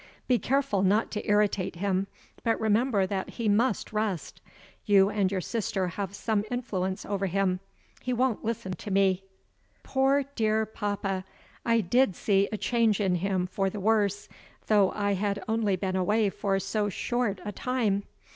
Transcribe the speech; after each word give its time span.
Be 0.27 0.39
careful 0.39 0.81
not 0.81 1.11
to 1.11 1.29
irritate 1.29 1.75
him 1.75 2.07
but 2.43 2.59
remember 2.59 3.05
that 3.05 3.29
he 3.37 3.47
must 3.47 3.93
rest. 3.93 4.41
You 4.83 5.11
and 5.11 5.31
your 5.31 5.41
sister 5.41 5.89
have 5.89 6.15
some 6.15 6.43
influence 6.49 7.05
over 7.05 7.27
him; 7.27 7.59
he 8.01 8.11
won't 8.11 8.43
listen 8.43 8.71
to 8.73 8.89
me." 8.89 9.23
Poor 9.83 10.23
dear 10.35 10.65
papa! 10.65 11.23
I 11.63 11.81
did 11.81 12.15
see 12.15 12.49
a 12.51 12.57
change 12.57 12.99
in 12.99 13.13
him 13.13 13.45
for 13.45 13.69
the 13.69 13.79
worse 13.79 14.27
though 14.65 14.91
I 14.93 15.13
had 15.13 15.43
only 15.47 15.75
been 15.75 15.95
away 15.95 16.31
for 16.31 16.59
so 16.59 16.89
short 16.89 17.39
a 17.45 17.51
time. 17.51 18.01